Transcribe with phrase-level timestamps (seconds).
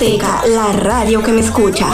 [0.00, 1.86] La radio que me escucha.